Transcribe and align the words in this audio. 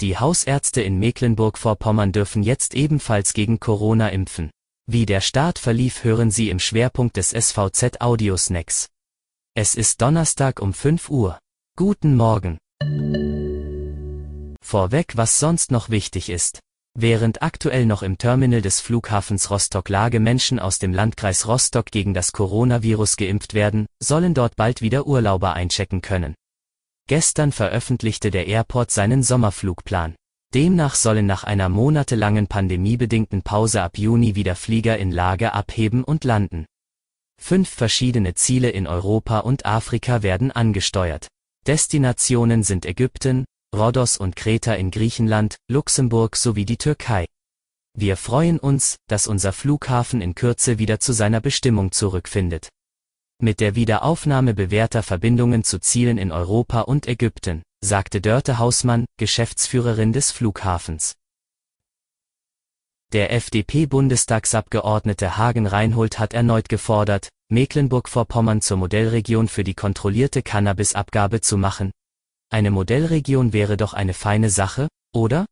Die 0.00 0.16
Hausärzte 0.16 0.80
in 0.80 0.98
Mecklenburg-Vorpommern 0.98 2.10
dürfen 2.12 2.42
jetzt 2.42 2.74
ebenfalls 2.74 3.34
gegen 3.34 3.60
Corona 3.60 4.08
impfen. 4.08 4.50
Wie 4.86 5.04
der 5.04 5.20
Start 5.20 5.58
verlief, 5.58 6.04
hören 6.04 6.30
Sie 6.30 6.48
im 6.48 6.58
Schwerpunkt 6.58 7.18
des 7.18 7.30
SVZ 7.30 8.00
Audiosnacks. 8.00 8.88
Es 9.54 9.74
ist 9.74 10.00
Donnerstag 10.00 10.60
um 10.60 10.72
5 10.72 11.10
Uhr. 11.10 11.38
Guten 11.76 12.16
Morgen. 12.16 12.56
Vorweg, 14.62 15.16
was 15.16 15.38
sonst 15.38 15.70
noch 15.70 15.90
wichtig 15.90 16.30
ist. 16.30 16.60
Während 16.98 17.42
aktuell 17.42 17.84
noch 17.84 18.02
im 18.02 18.16
Terminal 18.16 18.62
des 18.62 18.80
Flughafens 18.80 19.50
Rostock-Lage 19.50 20.18
Menschen 20.18 20.58
aus 20.58 20.78
dem 20.78 20.94
Landkreis 20.94 21.46
Rostock 21.46 21.86
gegen 21.86 22.14
das 22.14 22.32
Coronavirus 22.32 23.16
geimpft 23.16 23.52
werden, 23.52 23.84
sollen 24.02 24.32
dort 24.32 24.56
bald 24.56 24.80
wieder 24.80 25.06
Urlauber 25.06 25.52
einchecken 25.52 26.00
können. 26.00 26.34
Gestern 27.10 27.50
veröffentlichte 27.50 28.30
der 28.30 28.46
Airport 28.46 28.92
seinen 28.92 29.24
Sommerflugplan. 29.24 30.14
Demnach 30.54 30.94
sollen 30.94 31.26
nach 31.26 31.42
einer 31.42 31.68
monatelangen 31.68 32.46
pandemiebedingten 32.46 33.42
Pause 33.42 33.82
ab 33.82 33.98
Juni 33.98 34.36
wieder 34.36 34.54
Flieger 34.54 34.96
in 34.96 35.10
Lage 35.10 35.52
abheben 35.52 36.04
und 36.04 36.22
landen. 36.22 36.66
Fünf 37.36 37.68
verschiedene 37.68 38.34
Ziele 38.34 38.70
in 38.70 38.86
Europa 38.86 39.40
und 39.40 39.66
Afrika 39.66 40.22
werden 40.22 40.52
angesteuert. 40.52 41.26
Destinationen 41.66 42.62
sind 42.62 42.86
Ägypten, 42.86 43.44
Rhodos 43.74 44.16
und 44.16 44.36
Kreta 44.36 44.74
in 44.74 44.92
Griechenland, 44.92 45.56
Luxemburg 45.68 46.36
sowie 46.36 46.64
die 46.64 46.78
Türkei. 46.78 47.26
Wir 47.92 48.16
freuen 48.16 48.60
uns, 48.60 48.98
dass 49.08 49.26
unser 49.26 49.52
Flughafen 49.52 50.20
in 50.20 50.36
Kürze 50.36 50.78
wieder 50.78 51.00
zu 51.00 51.12
seiner 51.12 51.40
Bestimmung 51.40 51.90
zurückfindet 51.90 52.68
mit 53.42 53.60
der 53.60 53.74
Wiederaufnahme 53.74 54.54
bewährter 54.54 55.02
Verbindungen 55.02 55.64
zu 55.64 55.80
Zielen 55.80 56.18
in 56.18 56.32
Europa 56.32 56.80
und 56.80 57.06
Ägypten, 57.06 57.62
sagte 57.82 58.20
Dörte 58.20 58.58
Hausmann, 58.58 59.06
Geschäftsführerin 59.18 60.12
des 60.12 60.30
Flughafens. 60.30 61.14
Der 63.12 63.32
FDP-Bundestagsabgeordnete 63.32 65.36
Hagen 65.36 65.66
Reinhold 65.66 66.20
hat 66.20 66.32
erneut 66.32 66.68
gefordert, 66.68 67.28
Mecklenburg-Vorpommern 67.50 68.60
zur 68.60 68.76
Modellregion 68.76 69.48
für 69.48 69.64
die 69.64 69.74
kontrollierte 69.74 70.42
Cannabisabgabe 70.42 71.40
zu 71.40 71.58
machen. 71.58 71.90
Eine 72.50 72.70
Modellregion 72.70 73.52
wäre 73.52 73.76
doch 73.76 73.94
eine 73.94 74.14
feine 74.14 74.50
Sache, 74.50 74.86
oder? 75.12 75.46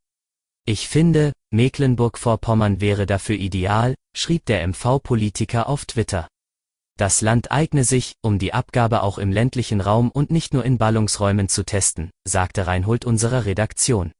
Ich 0.64 0.86
finde, 0.86 1.32
Mecklenburg-Vorpommern 1.50 2.80
wäre 2.80 3.06
dafür 3.06 3.36
ideal, 3.36 3.96
schrieb 4.14 4.44
der 4.46 4.62
MV-Politiker 4.68 5.68
auf 5.68 5.86
Twitter. 5.86 6.28
Das 6.98 7.20
Land 7.20 7.52
eigne 7.52 7.84
sich, 7.84 8.16
um 8.22 8.40
die 8.40 8.52
Abgabe 8.52 9.04
auch 9.04 9.18
im 9.18 9.30
ländlichen 9.30 9.80
Raum 9.80 10.10
und 10.10 10.32
nicht 10.32 10.52
nur 10.52 10.64
in 10.64 10.78
Ballungsräumen 10.78 11.48
zu 11.48 11.64
testen, 11.64 12.10
sagte 12.24 12.66
Reinhold 12.66 13.04
unserer 13.04 13.44
Redaktion. 13.44 14.10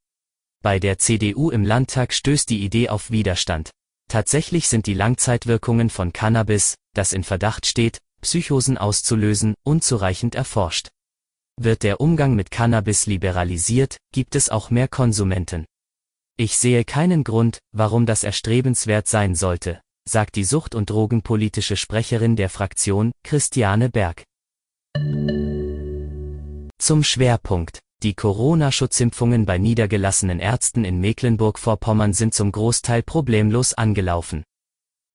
Bei 0.62 0.78
der 0.78 0.96
CDU 0.96 1.50
im 1.50 1.64
Landtag 1.64 2.12
stößt 2.14 2.48
die 2.48 2.64
Idee 2.64 2.88
auf 2.88 3.10
Widerstand. 3.10 3.72
Tatsächlich 4.08 4.68
sind 4.68 4.86
die 4.86 4.94
Langzeitwirkungen 4.94 5.90
von 5.90 6.12
Cannabis, 6.12 6.76
das 6.94 7.12
in 7.12 7.24
Verdacht 7.24 7.66
steht, 7.66 7.98
Psychosen 8.20 8.78
auszulösen, 8.78 9.54
unzureichend 9.64 10.36
erforscht. 10.36 10.90
Wird 11.60 11.82
der 11.82 12.00
Umgang 12.00 12.36
mit 12.36 12.52
Cannabis 12.52 13.06
liberalisiert, 13.06 13.96
gibt 14.12 14.36
es 14.36 14.50
auch 14.50 14.70
mehr 14.70 14.86
Konsumenten. 14.86 15.64
Ich 16.36 16.56
sehe 16.56 16.84
keinen 16.84 17.24
Grund, 17.24 17.58
warum 17.72 18.06
das 18.06 18.22
erstrebenswert 18.22 19.08
sein 19.08 19.34
sollte, 19.34 19.80
sagt 20.08 20.36
die 20.36 20.44
sucht- 20.44 20.74
und 20.74 20.90
drogenpolitische 20.90 21.76
Sprecherin 21.76 22.34
der 22.36 22.48
Fraktion, 22.48 23.12
Christiane 23.22 23.90
Berg. 23.90 24.24
Zum 26.78 27.04
Schwerpunkt. 27.04 27.80
Die 28.02 28.14
Corona-Schutzimpfungen 28.14 29.44
bei 29.44 29.58
niedergelassenen 29.58 30.38
Ärzten 30.38 30.84
in 30.84 31.00
Mecklenburg-Vorpommern 31.00 32.12
sind 32.12 32.32
zum 32.32 32.52
Großteil 32.52 33.02
problemlos 33.02 33.74
angelaufen. 33.74 34.44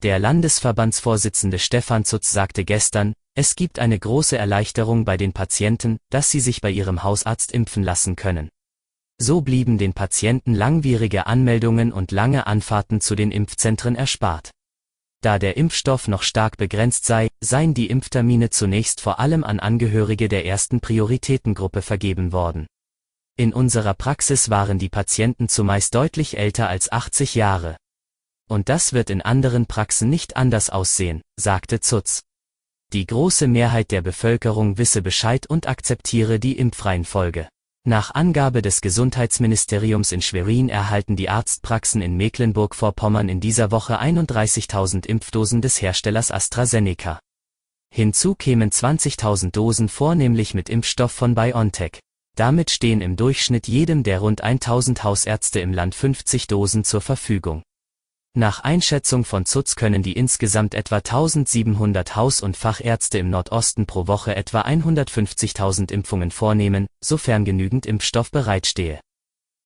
Der 0.03 0.19
Landesverbandsvorsitzende 0.19 1.59
Stefan 1.59 2.03
Zutz 2.03 2.31
sagte 2.31 2.65
gestern, 2.65 3.13
es 3.35 3.55
gibt 3.55 3.79
eine 3.79 3.97
große 3.97 4.37
Erleichterung 4.37 5.05
bei 5.05 5.15
den 5.15 5.31
Patienten, 5.31 5.97
dass 6.09 6.29
sie 6.29 6.41
sich 6.41 6.59
bei 6.59 6.69
ihrem 6.69 7.03
Hausarzt 7.03 7.53
impfen 7.53 7.83
lassen 7.83 8.17
können. 8.17 8.49
So 9.17 9.39
blieben 9.39 9.77
den 9.77 9.93
Patienten 9.93 10.53
langwierige 10.53 11.25
Anmeldungen 11.25 11.93
und 11.93 12.11
lange 12.11 12.47
Anfahrten 12.47 12.99
zu 12.99 13.15
den 13.15 13.31
Impfzentren 13.31 13.95
erspart. 13.95 14.51
Da 15.23 15.39
der 15.39 15.55
Impfstoff 15.55 16.09
noch 16.09 16.21
stark 16.21 16.57
begrenzt 16.57 17.05
sei, 17.05 17.29
seien 17.39 17.73
die 17.73 17.89
Impftermine 17.89 18.49
zunächst 18.49 18.99
vor 18.99 19.21
allem 19.21 19.45
an 19.45 19.61
Angehörige 19.61 20.27
der 20.27 20.45
ersten 20.45 20.81
Prioritätengruppe 20.81 21.81
vergeben 21.81 22.33
worden. 22.33 22.67
In 23.37 23.53
unserer 23.53 23.93
Praxis 23.93 24.49
waren 24.49 24.79
die 24.79 24.89
Patienten 24.89 25.47
zumeist 25.47 25.95
deutlich 25.95 26.37
älter 26.37 26.67
als 26.67 26.91
80 26.91 27.35
Jahre. 27.35 27.77
Und 28.49 28.67
das 28.67 28.91
wird 28.91 29.09
in 29.09 29.21
anderen 29.21 29.65
Praxen 29.65 30.09
nicht 30.09 30.35
anders 30.35 30.69
aussehen, 30.69 31.21
sagte 31.39 31.79
Zutz. 31.79 32.23
Die 32.91 33.05
große 33.05 33.47
Mehrheit 33.47 33.91
der 33.91 34.01
Bevölkerung 34.01 34.77
wisse 34.77 35.01
Bescheid 35.01 35.47
und 35.47 35.69
akzeptiere 35.69 36.37
die 36.37 36.57
Impfreihenfolge. 36.57 37.47
Nach 37.85 38.15
Angabe 38.15 38.61
des 38.61 38.79
Gesundheitsministeriums 38.79 40.13
in 40.13 40.21
Schwerin 40.21 40.69
erhalten 40.69 41.17
die 41.17 41.27
Arztpraxen 41.27 42.01
in 42.01 42.15
Mecklenburg-Vorpommern 42.15 43.27
in 43.27 43.41
dieser 43.41 43.71
Woche 43.71 43.99
31.000 43.99 45.05
Impfdosen 45.05 45.61
des 45.61 45.81
Herstellers 45.81 46.31
AstraZeneca. 46.31 47.19
Hinzu 47.93 48.35
kämen 48.35 48.69
20.000 48.71 49.51
Dosen 49.51 49.89
vornehmlich 49.89 50.53
mit 50.53 50.69
Impfstoff 50.69 51.11
von 51.11 51.35
BioNTech. 51.35 51.99
Damit 52.37 52.71
stehen 52.71 53.01
im 53.01 53.17
Durchschnitt 53.17 53.67
jedem 53.67 54.03
der 54.03 54.19
rund 54.21 54.39
1000 54.39 55.03
Hausärzte 55.03 55.59
im 55.59 55.73
Land 55.73 55.93
50 55.93 56.47
Dosen 56.47 56.85
zur 56.85 57.01
Verfügung. 57.01 57.63
Nach 58.35 58.61
Einschätzung 58.61 59.25
von 59.25 59.45
Zutz 59.45 59.75
können 59.75 60.01
die 60.01 60.13
insgesamt 60.13 60.73
etwa 60.73 60.95
1700 60.97 62.15
Haus- 62.15 62.41
und 62.41 62.57
Fachärzte 62.57 63.19
im 63.19 63.29
Nordosten 63.29 63.85
pro 63.85 64.07
Woche 64.07 64.35
etwa 64.35 64.61
150.000 64.61 65.91
Impfungen 65.91 66.31
vornehmen, 66.31 66.87
sofern 66.99 67.45
genügend 67.45 67.85
Impfstoff 67.85 68.31
bereitstehe. 68.31 68.99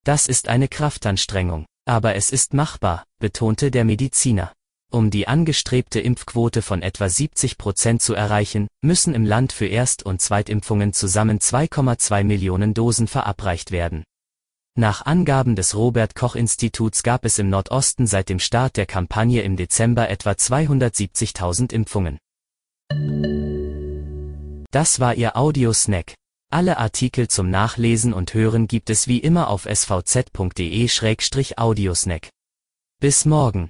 Das 0.04 0.28
ist 0.28 0.50
eine 0.50 0.68
Kraftanstrengung, 0.68 1.66
aber 1.86 2.16
es 2.16 2.30
ist 2.30 2.54
machbar, 2.54 3.06
betonte 3.20 3.72
der 3.72 3.86
Mediziner. 3.86 4.52
Um 4.92 5.12
die 5.12 5.30
angestrebte 5.30 6.02
Impfquote 6.02 6.62
von 6.62 6.82
etwa 6.82 7.08
70 7.08 7.58
Prozent 7.58 8.02
zu 8.02 8.16
erreichen, 8.16 8.68
müssen 8.82 9.16
im 9.16 9.26
Land 9.26 9.54
für 9.54 9.68
Erst- 9.68 10.04
und 10.04 10.22
Zweitimpfungen 10.22 10.92
zusammen 10.92 11.40
2,2 11.40 12.26
Millionen 12.26 12.74
Dosen 12.74 13.08
verabreicht 13.08 13.72
werden. 13.72 14.04
Nach 14.80 15.08
Angaben 15.08 15.56
des 15.56 15.74
Robert 15.74 16.14
Koch 16.14 16.36
Instituts 16.36 17.02
gab 17.02 17.26
es 17.26 17.40
im 17.40 17.50
Nordosten 17.50 18.06
seit 18.06 18.30
dem 18.30 18.38
Start 18.38 18.78
der 18.78 18.86
Kampagne 18.86 19.42
im 19.42 19.56
Dezember 19.56 20.08
etwa 20.08 20.34
270.000 20.34 21.74
Impfungen. 21.74 22.20
Das 24.70 25.00
war 25.00 25.16
Ihr 25.16 25.36
Audiosnack. 25.36 26.14
Alle 26.52 26.78
Artikel 26.78 27.28
zum 27.28 27.50
Nachlesen 27.50 28.14
und 28.14 28.36
Hören 28.36 28.68
gibt 28.68 28.92
es 28.92 29.08
wie 29.08 29.18
immer 29.18 29.48
auf 29.48 29.66
svz.de-audiosnack. 29.66 32.30
Bis 33.00 33.26
morgen. 33.26 33.70